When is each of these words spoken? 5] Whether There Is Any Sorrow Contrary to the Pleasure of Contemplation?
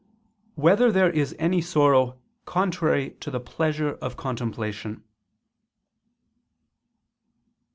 5] 0.55 0.57
Whether 0.63 0.91
There 0.91 1.11
Is 1.11 1.35
Any 1.37 1.61
Sorrow 1.61 2.17
Contrary 2.45 3.11
to 3.19 3.29
the 3.29 3.39
Pleasure 3.39 3.99
of 4.01 4.17
Contemplation? 4.17 5.03